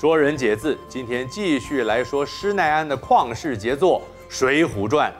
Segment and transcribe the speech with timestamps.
[0.00, 4.00] 说人解字，今天继续来说施耐庵的旷世杰作
[4.34, 5.12] 《水浒传》。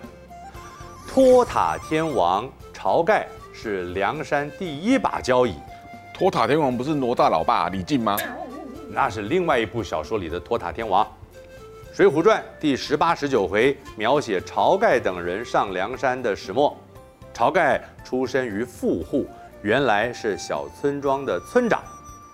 [1.06, 5.54] 托塔天王晁盖是梁山第一把交椅。
[6.14, 8.16] 托塔天王不是哪吒老爸李靖吗？
[8.88, 11.04] 那是另外一部小说里的托塔天王。
[11.94, 16.74] 《水浒传》第十八、十九回描写晁盖等人上梁山的始末。
[17.34, 19.28] 晁盖出身于富户，
[19.60, 21.82] 原来是小村庄的村长，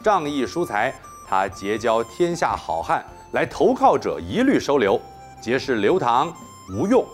[0.05, 0.95] 仗义疏财。
[1.29, 5.01] 他结交天下好汉，来投靠者一律收留。
[5.41, 6.33] 结识刘唐、
[6.73, 7.05] 吴用、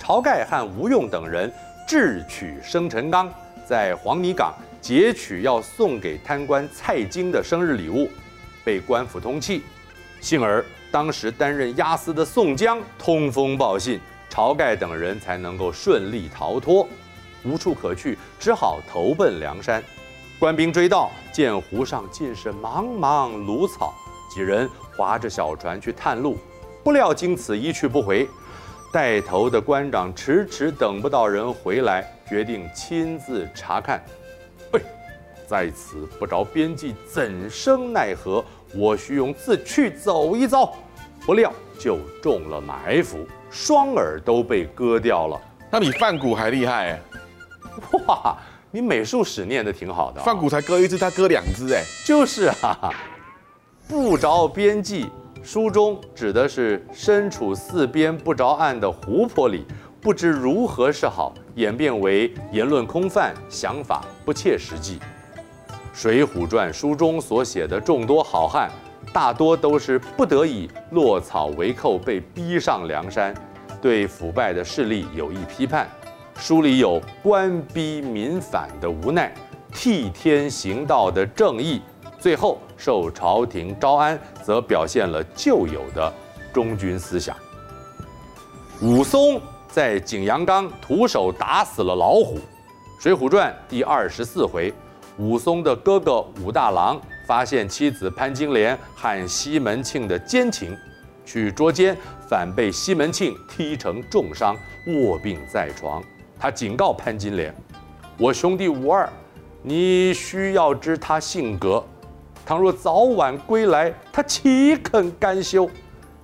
[0.00, 1.52] 晁盖和吴用等人
[1.88, 3.32] 智取生辰纲，
[3.66, 8.08] 在黄泥岗劫取要送给贪官蔡京的生日礼物，
[8.64, 9.60] 被官府通缉。
[10.20, 14.00] 幸而当时担任押司的宋江通风报信，
[14.30, 16.86] 晁盖等人才能够顺利逃脱。
[17.44, 19.82] 无处可去，只好投奔梁山。
[20.44, 23.94] 官兵追到，见湖上尽是茫茫芦草，
[24.30, 26.36] 几人划着小船去探路，
[26.82, 28.28] 不料经此一去不回。
[28.92, 34.04] 带头的官长迟迟等不到人回来，决定亲自查看。
[34.72, 34.80] 哎，
[35.46, 38.44] 在此不着边际，怎生奈何？
[38.74, 40.70] 我徐勇自去走一遭。
[41.24, 45.40] 不料就中了埋伏，双耳都被割掉了。
[45.70, 47.00] 那比范谷还厉害。
[48.06, 48.36] 哇！
[48.74, 52.92] 你美术史念得挺好的，范谷才割一只，他割两只，哎，就是啊，
[53.86, 55.08] 不着边际。
[55.44, 59.64] 书中指的是身处四边不着岸的湖泊里，
[60.00, 64.98] 不知如何是好，演变为言论空泛，想法不切实际。
[65.92, 68.68] 《水浒传》书中所写的众多好汉，
[69.12, 73.32] 大多都是不得已落草为寇，被逼上梁山，
[73.80, 75.88] 对腐败的势力有意批判。
[76.36, 79.32] 书里有官逼民反的无奈，
[79.72, 81.80] 替天行道的正义，
[82.18, 86.12] 最后受朝廷招安，则表现了旧有的
[86.52, 87.34] 忠君思想。
[88.82, 92.36] 武松在景阳冈徒手打死了老虎，
[93.00, 94.72] 《水浒传》第二十四回，
[95.16, 100.76] 武松的哥哥武大郎发现妻子潘金莲和西门庆的奸情，
[101.24, 101.96] 去捉奸，
[102.28, 104.54] 反被西门庆踢成重伤，
[104.88, 106.02] 卧病在床。
[106.38, 107.54] 他警告潘金莲
[108.18, 109.08] ：“我兄弟武二，
[109.62, 111.82] 你需要知他性格。
[112.44, 115.68] 倘若早晚归来，他岂肯甘休？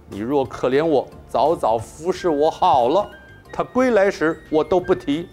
[0.09, 3.09] 你若可怜我，早早服侍我好了，
[3.53, 5.29] 他归来时我都不提。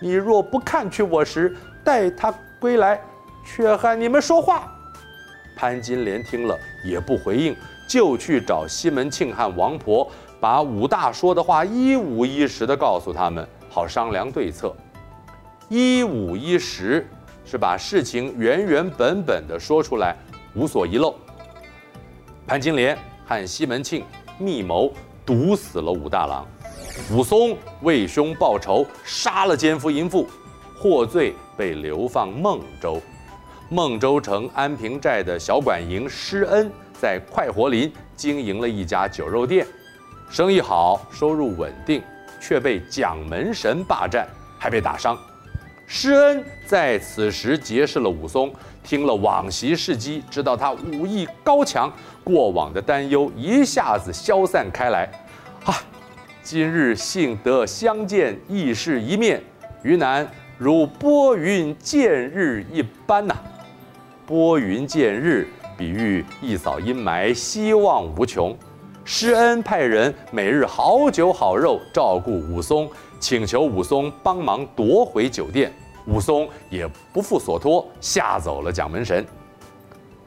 [0.00, 3.00] 你若不看去我时，待他归来，
[3.46, 4.70] 却和你们说话。”
[5.56, 7.56] 潘金莲听了也不回应，
[7.88, 10.06] 就去找西门庆和王婆，
[10.38, 13.48] 把武大说的话一五一十地告诉他们。
[13.76, 14.74] 好商量对策，
[15.68, 17.06] 一五一十
[17.44, 20.16] 是把事情原原本本的说出来，
[20.54, 21.14] 无所遗漏。
[22.46, 24.02] 潘金莲和西门庆
[24.38, 24.90] 密谋
[25.26, 26.46] 毒死了武大郎，
[27.12, 30.26] 武松为兄报仇，杀了奸夫淫妇，
[30.74, 32.98] 获罪被流放孟州。
[33.68, 39.66] 孟州城安平寨的小管营施恩在快活林经营了一家酒肉店，
[40.30, 42.02] 生意好，收入稳定。
[42.46, 44.24] 却被蒋门神霸占，
[44.56, 45.18] 还被打伤。
[45.84, 51.92] 施恩在此时结识了武松，听了往昔事迹，知道他武艺高强，
[52.22, 55.10] 过往的担忧一下子消散开来。
[55.64, 55.74] 啊，
[56.40, 59.42] 今日幸得相见，亦是一面，
[59.82, 60.24] 于南
[60.56, 63.34] 如拨云见日一般呐、
[64.24, 68.56] 拨云见日，比喻一扫阴霾，希望无穷。
[69.08, 72.90] 施恩派人每日好酒好肉照顾武松，
[73.20, 75.72] 请求武松帮忙夺回酒店。
[76.08, 79.24] 武松也不负所托，吓走了蒋门神。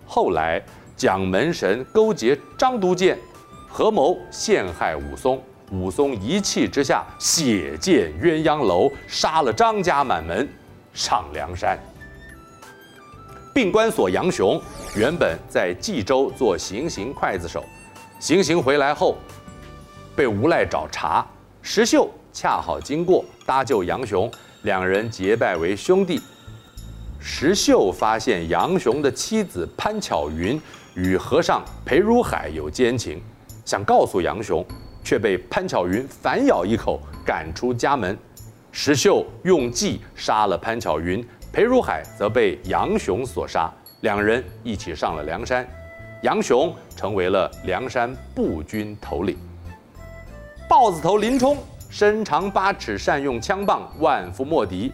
[0.06, 0.64] 后来
[0.96, 3.20] 蒋门神勾结张都监，
[3.68, 5.42] 合谋陷害武松。
[5.74, 10.48] 武松一气之下，血溅鸳鸯楼，杀了张家满门，
[10.94, 11.78] 上梁山。
[13.54, 14.60] 病关索杨雄
[14.96, 17.62] 原本在冀州做行刑刽子手。
[18.20, 19.18] 行刑回来后，
[20.14, 21.26] 被无赖找茬，
[21.62, 24.30] 石秀恰好经过，搭救杨雄，
[24.64, 26.22] 两人结拜为兄弟。
[27.18, 30.62] 石秀发现杨雄的妻子潘巧云
[30.96, 33.22] 与和尚裴如海有奸情，
[33.64, 34.66] 想告诉杨雄，
[35.02, 38.18] 却被潘巧云反咬一口，赶出家门。
[38.74, 45.66] 石秀用计杀了潘巧云，裴如海则被杨雄所杀，两人一起上了梁山。
[46.22, 49.38] 杨雄成为了梁山步军头领。
[50.68, 51.58] 豹子头林冲
[51.90, 54.92] 身长八尺，善用枪棒，万夫莫敌。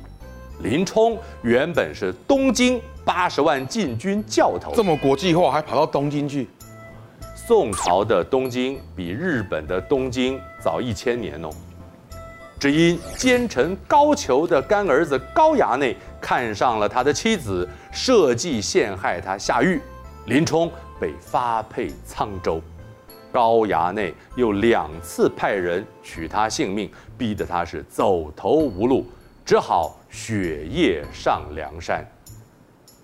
[0.62, 6.48] 林冲原本是东京八十万禁军教头，这么国际化，还跑到东京去。
[7.36, 11.50] 宋朝的东京比日本的东京早一千年哦。
[12.60, 19.82] 只因奸臣高俅的干儿子高衙内看上了他的妻子，设计陷害他下狱，
[20.28, 22.62] 林冲被发配沧州。
[23.32, 29.06] 高衙内又两次派人取他性命，逼得他是走投无路，
[29.44, 32.04] 只好雪夜上梁山。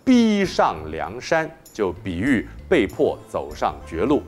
[0.04, 4.24] 逼上梁山，就比喻被迫走上绝路。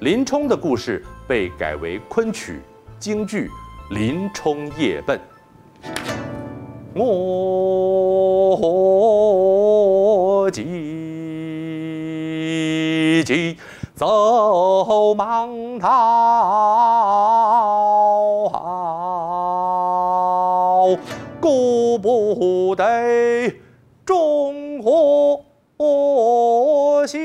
[0.00, 2.60] 林冲的故事被改为昆曲、
[2.98, 3.50] 京剧。
[3.90, 5.20] 林冲夜奔，
[6.94, 8.60] 我
[10.52, 10.62] 急
[13.30, 13.56] 急
[13.94, 15.88] 走忙逃，
[21.40, 23.54] 顾不得
[24.04, 25.44] 忠和
[27.06, 27.20] 孝。